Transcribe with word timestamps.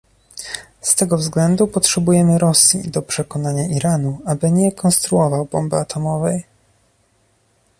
Z 0.81 0.95
tego 0.95 1.17
względu 1.17 1.67
potrzebujemy 1.67 2.37
Rosji 2.37 2.91
do 2.91 3.01
przekonania 3.01 3.67
Iranu, 3.67 4.19
aby 4.25 4.51
nie 4.51 4.71
konstruował 4.71 5.45
bomby 5.45 5.75
atomowej 5.77 6.43